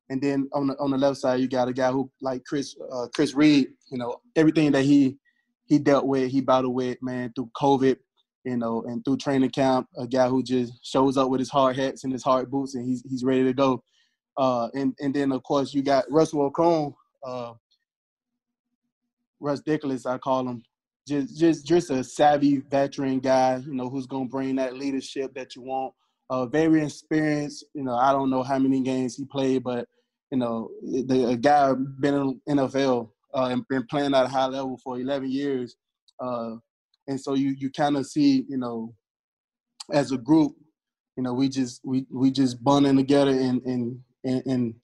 and 0.09 0.21
then 0.21 0.49
on 0.53 0.67
the 0.67 0.75
on 0.77 0.91
the 0.91 0.97
left 0.97 1.17
side, 1.17 1.39
you 1.39 1.47
got 1.47 1.67
a 1.67 1.73
guy 1.73 1.91
who 1.91 2.11
like 2.21 2.43
Chris 2.45 2.75
uh, 2.91 3.07
Chris 3.13 3.33
Reed. 3.33 3.67
You 3.91 3.97
know, 3.97 4.17
everything 4.35 4.71
that 4.71 4.83
he 4.83 5.17
he 5.65 5.79
dealt 5.79 6.05
with, 6.05 6.31
he 6.31 6.41
battled 6.41 6.75
with, 6.75 6.97
man, 7.01 7.31
through 7.35 7.51
COVID. 7.55 7.97
You 8.43 8.57
know, 8.57 8.83
and 8.83 9.03
through 9.03 9.17
training 9.17 9.49
camp, 9.49 9.87
a 9.97 10.05
guy 10.05 10.27
who 10.29 10.43
just 10.43 10.73
shows 10.83 11.17
up 11.17 11.29
with 11.29 11.39
his 11.39 11.49
hard 11.49 11.75
hats 11.75 12.03
and 12.03 12.13
his 12.13 12.23
hard 12.23 12.51
boots, 12.51 12.75
and 12.75 12.85
he's 12.85 13.03
he's 13.09 13.23
ready 13.23 13.43
to 13.43 13.53
go. 13.53 13.83
Uh, 14.37 14.67
and 14.73 14.93
and 14.99 15.15
then 15.15 15.31
of 15.31 15.41
course 15.43 15.73
you 15.73 15.81
got 15.81 16.05
Russell 16.11 16.51
Okung, 16.51 16.93
uh, 17.25 17.53
Rusdiculous, 19.41 20.05
I 20.05 20.17
call 20.17 20.47
him, 20.47 20.63
just 21.07 21.37
just 21.37 21.65
just 21.65 21.89
a 21.91 22.03
savvy 22.03 22.63
veteran 22.69 23.19
guy, 23.19 23.61
you 23.65 23.73
know, 23.73 23.89
who's 23.89 24.07
gonna 24.07 24.25
bring 24.25 24.55
that 24.55 24.75
leadership 24.75 25.33
that 25.35 25.55
you 25.55 25.61
want. 25.61 25.93
Uh, 26.29 26.45
very 26.47 26.83
experienced, 26.83 27.65
you 27.73 27.83
know. 27.83 27.95
I 27.95 28.11
don't 28.11 28.29
know 28.29 28.41
how 28.41 28.57
many 28.57 28.81
games 28.81 29.15
he 29.15 29.25
played, 29.25 29.63
but 29.63 29.87
you 30.31 30.37
know, 30.37 30.69
the 30.81 31.29
a 31.29 31.35
guy 31.35 31.73
been 31.99 32.39
in 32.47 32.57
NFL 32.57 33.09
uh, 33.35 33.49
and 33.51 33.67
been 33.69 33.85
playing 33.87 34.15
at 34.15 34.25
a 34.25 34.29
high 34.29 34.47
level 34.47 34.79
for 34.83 34.99
11 34.99 35.29
years, 35.29 35.75
uh, 36.19 36.55
and 37.07 37.19
so 37.19 37.35
you 37.35 37.55
you 37.57 37.69
kind 37.69 37.97
of 37.97 38.07
see, 38.07 38.45
you 38.49 38.57
know, 38.57 38.95
as 39.93 40.11
a 40.11 40.17
group, 40.17 40.53
you 41.17 41.23
know, 41.23 41.33
we 41.33 41.49
just 41.49 41.81
we 41.83 42.05
we 42.09 42.31
just 42.31 42.63
bonding 42.63 42.97
together 42.97 43.31
and 43.31 43.61
and 43.63 43.99
and, 44.23 44.43
and 44.47 44.75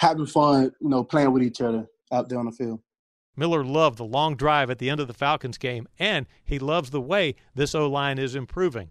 having 0.00 0.24
fun, 0.24 0.72
you 0.80 0.88
know, 0.88 1.04
playing 1.04 1.30
with 1.30 1.42
each 1.42 1.60
other 1.60 1.86
out 2.10 2.28
there 2.28 2.38
on 2.38 2.46
the 2.46 2.52
field. 2.52 2.80
Miller 3.36 3.62
loved 3.62 3.98
the 3.98 4.04
long 4.04 4.34
drive 4.34 4.70
at 4.70 4.78
the 4.78 4.88
end 4.88 4.98
of 4.98 5.08
the 5.08 5.14
Falcons 5.14 5.58
game, 5.58 5.86
and 5.98 6.26
he 6.44 6.58
loves 6.58 6.90
the 6.90 7.00
way 7.00 7.36
this 7.54 7.74
O 7.74 7.88
line 7.88 8.18
is 8.18 8.34
improving. 8.34 8.90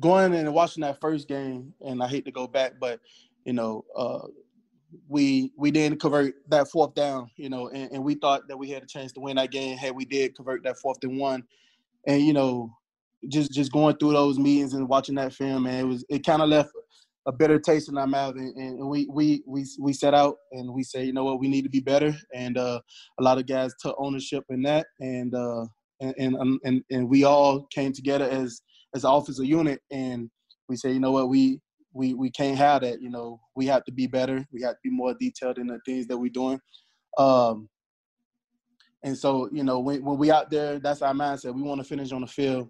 Going 0.00 0.34
and 0.34 0.52
watching 0.52 0.80
that 0.80 1.00
first 1.00 1.28
game, 1.28 1.74
and 1.84 2.02
I 2.02 2.08
hate 2.08 2.24
to 2.24 2.32
go 2.32 2.46
back, 2.46 2.74
but 2.80 3.00
you 3.44 3.52
know, 3.52 3.84
uh, 3.94 4.26
we 5.08 5.52
we 5.56 5.70
didn't 5.70 6.00
convert 6.00 6.34
that 6.48 6.68
fourth 6.68 6.94
down, 6.94 7.30
you 7.36 7.50
know, 7.50 7.68
and, 7.68 7.92
and, 7.92 8.04
we 8.04 8.14
thought 8.14 8.48
that 8.48 8.56
we 8.56 8.70
had 8.70 8.82
a 8.82 8.86
chance 8.86 9.12
to 9.12 9.20
win 9.20 9.36
that 9.36 9.50
game 9.50 9.76
had 9.76 9.94
we 9.94 10.04
did 10.04 10.34
convert 10.34 10.62
that 10.64 10.78
fourth 10.78 10.98
and 11.02 11.18
one. 11.18 11.44
And 12.06 12.22
you 12.22 12.32
know, 12.32 12.74
just 13.28 13.52
just 13.52 13.72
going 13.72 13.96
through 13.96 14.12
those 14.12 14.38
meetings 14.38 14.72
and 14.72 14.88
watching 14.88 15.16
that 15.16 15.34
film, 15.34 15.64
man, 15.64 15.84
it 15.84 15.88
was 15.88 16.04
it 16.08 16.24
kind 16.24 16.42
of 16.42 16.48
left 16.48 16.70
a 17.26 17.32
bitter 17.32 17.58
taste 17.58 17.88
in 17.88 17.98
our 17.98 18.06
mouth, 18.06 18.36
and, 18.36 18.56
and, 18.56 18.88
we 18.88 19.06
we 19.10 19.42
we 19.46 19.66
we 19.80 19.92
set 19.92 20.14
out 20.14 20.36
and 20.52 20.72
we 20.72 20.82
say, 20.84 21.04
you 21.04 21.12
know 21.12 21.24
what, 21.24 21.40
we 21.40 21.48
need 21.48 21.62
to 21.62 21.68
be 21.68 21.80
better, 21.80 22.14
and 22.34 22.56
uh, 22.56 22.80
a 23.18 23.22
lot 23.22 23.38
of 23.38 23.46
guys 23.46 23.72
took 23.80 23.96
ownership 23.98 24.44
in 24.48 24.62
that, 24.62 24.86
and 25.00 25.34
uh, 25.34 25.66
and, 26.00 26.14
and 26.18 26.36
um, 26.36 26.60
and 26.64 26.82
and 26.90 27.08
we 27.08 27.24
all 27.24 27.66
came 27.74 27.92
together 27.92 28.28
as 28.30 28.62
as 28.94 29.04
an 29.04 29.10
officer 29.10 29.42
unit, 29.42 29.80
and 29.90 30.30
we 30.68 30.76
say, 30.76 30.92
you 30.92 31.00
know 31.00 31.12
what, 31.12 31.28
we 31.28 31.60
we 31.92 32.14
we 32.14 32.30
can't 32.30 32.58
have 32.58 32.82
that. 32.82 33.02
You 33.02 33.10
know, 33.10 33.40
we 33.56 33.66
have 33.66 33.84
to 33.84 33.92
be 33.92 34.06
better. 34.06 34.46
We 34.52 34.62
have 34.62 34.74
to 34.74 34.80
be 34.84 34.90
more 34.90 35.14
detailed 35.18 35.58
in 35.58 35.66
the 35.66 35.80
things 35.84 36.06
that 36.06 36.18
we're 36.18 36.30
doing. 36.30 36.60
Um, 37.18 37.68
and 39.02 39.16
so, 39.16 39.48
you 39.52 39.62
know, 39.62 39.78
when, 39.78 40.04
when 40.04 40.18
we 40.18 40.30
out 40.30 40.50
there, 40.50 40.78
that's 40.78 41.02
our 41.02 41.14
mindset. 41.14 41.54
We 41.54 41.62
want 41.62 41.80
to 41.80 41.86
finish 41.86 42.12
on 42.12 42.22
the 42.22 42.26
field. 42.26 42.68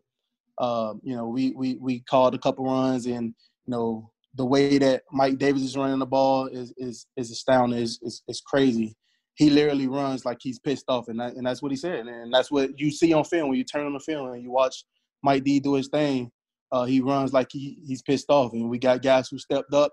Um, 0.59 1.01
you 1.03 1.15
know, 1.15 1.29
we 1.29 1.53
we 1.53 1.77
we 1.77 2.01
called 2.01 2.35
a 2.35 2.39
couple 2.39 2.65
runs, 2.65 3.07
and 3.07 3.35
you 3.67 3.71
know, 3.71 4.11
the 4.37 4.45
way 4.45 4.78
that 4.78 5.02
Mike 5.12 5.38
Davis 5.38 5.62
is 5.62 5.76
running 5.76 5.99
the 5.99 6.07
ball 6.07 6.47
is 6.47 6.73
is 6.76 7.07
is 7.16 7.31
astounding. 7.31 7.78
Is 7.78 7.99
is 8.02 8.40
crazy. 8.47 8.95
He 9.35 9.50
literally 9.50 9.87
runs 9.87 10.25
like 10.25 10.38
he's 10.40 10.59
pissed 10.59 10.87
off, 10.88 11.09
and 11.09 11.21
that, 11.21 11.35
and 11.35 11.47
that's 11.47 11.62
what 11.62 11.73
he 11.73 11.76
said, 11.76 12.07
and 12.07 12.33
that's 12.33 12.50
what 12.50 12.78
you 12.78 12.90
see 12.90 13.12
on 13.12 13.25
film 13.25 13.49
when 13.49 13.59
you 13.59 13.64
turn 13.64 13.87
on 13.87 13.93
the 13.93 14.00
film 14.00 14.33
and 14.33 14.43
you 14.43 14.50
watch 14.50 14.85
Mike 15.23 15.45
D 15.45 15.61
do 15.61 15.75
his 15.75 15.88
thing. 15.88 16.31
Uh, 16.73 16.85
he 16.85 17.00
runs 17.00 17.33
like 17.33 17.49
he, 17.50 17.78
he's 17.87 18.02
pissed 18.02 18.31
off, 18.31 18.52
and 18.52 18.69
we 18.69 18.78
got 18.78 19.02
guys 19.02 19.28
who 19.28 19.38
stepped 19.38 19.73
up, 19.75 19.93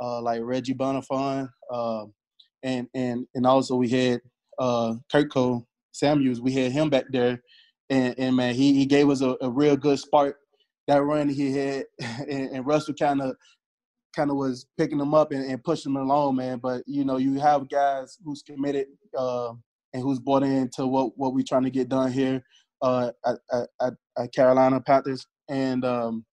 uh, 0.00 0.20
like 0.20 0.40
Reggie 0.42 0.74
Bonnafon, 0.74 1.48
uh, 1.72 2.04
and 2.62 2.86
and 2.94 3.26
and 3.34 3.46
also 3.46 3.76
we 3.76 3.88
had 3.88 4.20
uh, 4.58 4.94
Curtis 5.10 5.62
Samuels. 5.92 6.40
We 6.40 6.52
had 6.52 6.72
him 6.72 6.90
back 6.90 7.06
there, 7.10 7.42
and, 7.90 8.14
and 8.18 8.36
man, 8.36 8.54
he, 8.54 8.74
he 8.74 8.86
gave 8.86 9.08
us 9.10 9.20
a, 9.20 9.36
a 9.40 9.50
real 9.50 9.76
good 9.76 9.98
spark. 9.98 10.36
That 10.88 11.02
run 11.02 11.28
he 11.28 11.52
had, 11.52 11.84
and, 12.00 12.50
and 12.50 12.66
Russell 12.66 12.94
kind 12.94 13.22
of 13.22 13.36
kind 14.14 14.30
of 14.30 14.36
was 14.36 14.66
picking 14.76 14.98
them 14.98 15.14
up 15.14 15.32
and, 15.32 15.44
and, 15.44 15.62
pushing 15.64 15.92
them 15.92 16.02
along, 16.02 16.36
man. 16.36 16.58
But 16.58 16.82
you 16.86 17.04
know, 17.04 17.16
you 17.16 17.38
have 17.40 17.68
guys 17.68 18.18
who's 18.24 18.42
committed 18.42 18.86
uh, 19.16 19.52
and 19.92 20.02
who's 20.02 20.18
bought 20.18 20.42
into 20.42 20.86
what 20.86 21.16
what 21.16 21.34
we're 21.34 21.44
trying 21.46 21.64
to 21.64 21.70
get 21.70 21.88
done 21.88 22.12
here 22.12 22.42
uh, 22.82 23.10
at, 23.24 23.38
at, 23.80 23.94
at 24.18 24.34
Carolina 24.34 24.80
Panthers 24.80 25.26
and 25.48 25.84
um, 25.84 26.24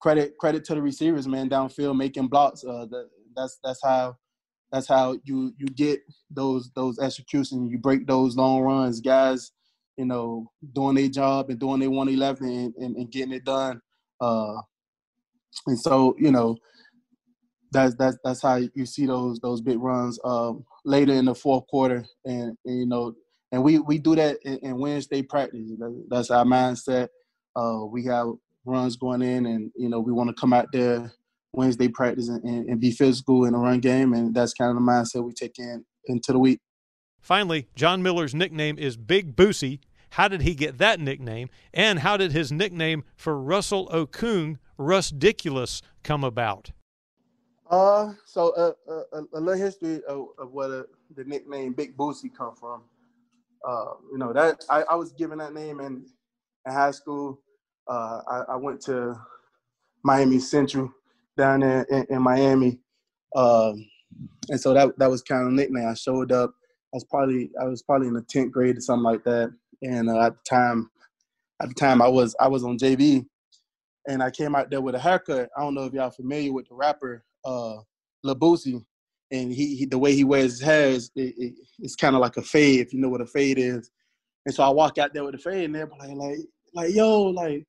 credit 0.00 0.36
credit 0.38 0.64
to 0.64 0.74
the 0.74 0.82
receivers, 0.82 1.28
man, 1.28 1.48
downfield 1.48 1.96
making 1.96 2.28
blocks. 2.28 2.64
Uh, 2.64 2.86
that, 2.90 3.08
that's 3.36 3.58
that's 3.62 3.80
how 3.84 4.16
that's 4.72 4.88
how 4.88 5.18
you 5.24 5.52
you 5.58 5.66
get 5.66 6.00
those 6.30 6.70
those 6.74 6.98
executions. 6.98 7.70
You 7.70 7.78
break 7.78 8.06
those 8.06 8.36
long 8.36 8.62
runs, 8.62 9.00
guys. 9.00 9.52
You 9.96 10.06
know, 10.06 10.50
doing 10.74 10.94
their 10.94 11.08
job 11.08 11.50
and 11.50 11.58
doing 11.58 11.80
their 11.80 11.90
one 11.90 12.08
eleven 12.08 12.48
and, 12.48 12.74
and, 12.76 12.96
and, 12.96 13.10
getting 13.10 13.34
it 13.34 13.44
done. 13.44 13.82
Uh, 14.18 14.54
and 15.66 15.78
so 15.78 16.16
you 16.18 16.30
know, 16.30 16.56
that's 17.72 17.94
that's 17.94 18.16
that's 18.24 18.42
how 18.42 18.56
you 18.74 18.86
see 18.86 19.06
those 19.06 19.38
those 19.40 19.60
big 19.60 19.78
runs 19.78 20.18
um, 20.24 20.64
later 20.84 21.12
in 21.12 21.26
the 21.26 21.34
fourth 21.34 21.66
quarter, 21.68 22.04
and, 22.24 22.56
and, 22.64 22.78
you 22.78 22.86
know, 22.86 23.14
and 23.52 23.62
we 23.62 23.78
we 23.78 23.98
do 23.98 24.14
that 24.16 24.38
in, 24.44 24.58
in 24.58 24.78
Wednesday 24.78 25.22
practice. 25.22 25.70
That's 26.08 26.30
our 26.30 26.44
mindset. 26.44 27.08
Uh, 27.56 27.84
we 27.84 28.04
have 28.04 28.28
runs 28.64 28.96
going 28.96 29.22
in, 29.22 29.46
and 29.46 29.70
you 29.76 29.88
know 29.88 30.00
we 30.00 30.12
want 30.12 30.28
to 30.28 30.40
come 30.40 30.52
out 30.52 30.68
there 30.72 31.12
Wednesday 31.52 31.88
practice 31.88 32.28
and, 32.28 32.44
and, 32.44 32.80
be 32.80 32.92
physical 32.92 33.44
in 33.44 33.54
a 33.54 33.58
run 33.58 33.80
game, 33.80 34.12
and 34.12 34.34
that's 34.34 34.54
kind 34.54 34.70
of 34.70 34.76
the 34.76 34.82
mindset 34.82 35.24
we 35.24 35.32
take 35.32 35.58
in 35.58 35.84
into 36.06 36.32
the 36.32 36.38
week. 36.38 36.60
Finally, 37.20 37.68
John 37.74 38.02
Miller's 38.02 38.34
nickname 38.34 38.78
is 38.78 38.96
Big 38.96 39.36
Boosie. 39.36 39.80
How 40.10 40.26
did 40.26 40.42
he 40.42 40.54
get 40.54 40.78
that 40.78 40.98
nickname, 40.98 41.50
and 41.72 42.00
how 42.00 42.16
did 42.16 42.32
his 42.32 42.50
nickname 42.50 43.04
for 43.16 43.40
Russell 43.40 43.88
Okung, 43.88 44.58
Rusdiculous, 44.76 45.82
come 46.02 46.24
about? 46.24 46.72
Uh, 47.70 48.12
so 48.24 48.50
uh, 48.50 48.72
uh, 48.90 49.22
a 49.34 49.40
little 49.40 49.62
history 49.62 50.02
of, 50.08 50.26
of 50.38 50.52
the, 50.52 50.86
the, 51.14 51.22
nickname 51.22 51.72
Big 51.72 51.96
Boosie 51.96 52.34
come 52.36 52.56
from. 52.56 52.82
Uh, 53.66 53.92
you 54.10 54.18
know 54.18 54.32
that 54.32 54.64
I, 54.68 54.82
I 54.90 54.94
was 54.96 55.12
given 55.12 55.38
that 55.38 55.54
name 55.54 55.78
in, 55.78 56.04
in 56.66 56.72
high 56.72 56.90
school 56.90 57.40
uh, 57.86 58.22
I, 58.26 58.52
I, 58.52 58.56
went 58.56 58.80
to 58.82 59.14
Miami 60.02 60.40
Central 60.40 60.92
down 61.36 61.60
there 61.60 61.82
in, 61.90 62.06
in 62.10 62.22
Miami, 62.22 62.80
um, 63.36 63.86
and 64.48 64.60
so 64.60 64.74
that 64.74 64.98
that 64.98 65.10
was 65.10 65.22
kind 65.22 65.46
of 65.46 65.52
nickname. 65.52 65.86
I 65.86 65.94
showed 65.94 66.32
up. 66.32 66.54
I 66.92 66.96
was 66.96 67.04
probably 67.04 67.50
I 67.60 67.66
was 67.66 67.82
probably 67.82 68.08
in 68.08 68.14
the 68.14 68.22
tenth 68.22 68.50
grade 68.50 68.78
or 68.78 68.80
something 68.80 69.04
like 69.04 69.22
that, 69.24 69.52
and 69.82 70.08
uh, 70.08 70.26
at 70.26 70.32
the 70.32 70.42
time, 70.48 70.90
at 71.62 71.68
the 71.68 71.74
time 71.74 72.02
I 72.02 72.08
was 72.08 72.34
I 72.40 72.48
was 72.48 72.64
on 72.64 72.78
JV, 72.78 73.26
and 74.08 74.22
I 74.22 74.30
came 74.30 74.56
out 74.56 74.70
there 74.70 74.80
with 74.80 74.94
a 74.94 74.98
haircut. 74.98 75.50
I 75.56 75.60
don't 75.60 75.74
know 75.74 75.84
if 75.84 75.92
y'all 75.92 76.10
familiar 76.10 76.52
with 76.52 76.68
the 76.68 76.74
rapper 76.74 77.24
uh, 77.44 77.76
Boosie, 78.24 78.84
and 79.30 79.52
he, 79.52 79.76
he, 79.76 79.84
the 79.86 79.98
way 79.98 80.14
he 80.14 80.24
wears 80.24 80.52
his 80.52 80.60
hair 80.60 80.88
is 80.88 81.10
it, 81.14 81.34
it, 81.38 81.54
it's 81.78 81.96
kind 81.96 82.14
of 82.14 82.20
like 82.20 82.36
a 82.36 82.42
fade 82.42 82.80
if 82.80 82.92
you 82.92 83.00
know 83.00 83.08
what 83.08 83.20
a 83.20 83.26
fade 83.26 83.58
is. 83.58 83.90
And 84.46 84.54
so 84.54 84.62
I 84.62 84.68
walk 84.70 84.98
out 84.98 85.12
there 85.12 85.24
with 85.24 85.34
a 85.34 85.38
fade, 85.38 85.66
and 85.66 85.74
they're 85.74 85.88
like, 85.98 86.16
like, 86.16 86.38
like, 86.74 86.94
yo, 86.94 87.22
like, 87.24 87.64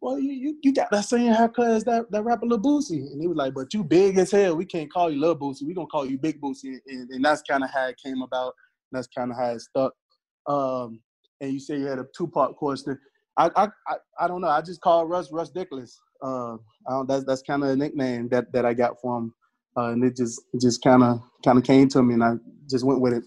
well, 0.00 0.18
you, 0.18 0.32
you, 0.32 0.58
you 0.62 0.72
got 0.72 0.90
that 0.90 1.04
same 1.04 1.32
haircut 1.32 1.70
as 1.70 1.84
that, 1.84 2.10
that 2.10 2.22
rapper 2.22 2.46
Lil. 2.46 2.60
And 2.90 3.20
he 3.20 3.26
was 3.26 3.36
like, 3.36 3.54
but 3.54 3.72
you 3.72 3.82
big 3.82 4.18
as 4.18 4.30
hell. 4.30 4.54
We 4.54 4.64
can't 4.64 4.92
call 4.92 5.10
you 5.10 5.20
Lil 5.20 5.34
we 5.34 5.74
going 5.74 5.86
to 5.86 5.90
call 5.90 6.06
you 6.06 6.18
Big 6.18 6.40
Boosie. 6.40 6.78
And, 6.86 7.10
and 7.10 7.24
that's 7.24 7.42
kind 7.42 7.64
of 7.64 7.70
how 7.70 7.86
it 7.86 7.96
came 8.04 8.22
about. 8.22 8.54
and 8.92 8.98
That's 8.98 9.08
kind 9.08 9.30
of 9.30 9.36
how 9.36 9.50
it 9.50 9.60
stuck. 9.60 9.92
Um, 10.46 11.00
and 11.40 11.52
you 11.52 11.58
say 11.58 11.78
you 11.78 11.86
had 11.86 11.98
a 11.98 12.06
two-part 12.16 12.56
question. 12.56 12.98
I, 13.36 13.50
I, 13.56 13.68
I, 13.86 13.96
I, 14.20 14.28
don't 14.28 14.40
know. 14.40 14.48
I 14.48 14.62
just 14.62 14.80
call 14.80 15.06
Russ 15.06 15.30
Rusdiculous. 15.30 15.98
Uh, 16.22 16.56
that's 17.06 17.24
that's 17.24 17.42
kind 17.42 17.62
of 17.62 17.70
a 17.70 17.76
nickname 17.76 18.28
that, 18.28 18.52
that 18.52 18.64
I 18.64 18.74
got 18.74 19.00
for 19.00 19.18
him. 19.18 19.34
Uh, 19.76 19.90
and 19.90 20.02
it 20.04 20.16
just 20.16 20.40
just 20.60 20.82
kind 20.82 21.02
of 21.02 21.20
kind 21.44 21.58
of 21.58 21.64
came 21.64 21.88
to 21.88 22.02
me, 22.02 22.14
and 22.14 22.24
I 22.24 22.34
just 22.68 22.84
went 22.84 23.00
with 23.00 23.12
it. 23.12 23.24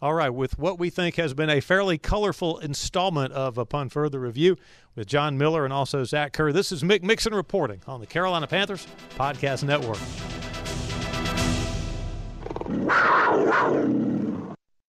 All 0.00 0.14
right, 0.14 0.30
with 0.30 0.58
what 0.58 0.78
we 0.80 0.90
think 0.90 1.16
has 1.16 1.32
been 1.32 1.50
a 1.50 1.60
fairly 1.60 1.96
colorful 1.96 2.58
installment 2.58 3.32
of 3.32 3.56
Upon 3.56 3.88
Further 3.88 4.18
Review 4.18 4.56
with 4.96 5.06
John 5.06 5.38
Miller 5.38 5.64
and 5.64 5.72
also 5.72 6.02
Zach 6.02 6.32
Kerr, 6.32 6.52
this 6.52 6.72
is 6.72 6.82
Mick 6.82 7.04
Mixon 7.04 7.34
reporting 7.34 7.82
on 7.86 8.00
the 8.00 8.06
Carolina 8.06 8.48
Panthers 8.48 8.84
Podcast 9.16 9.62
Network. 9.62 9.98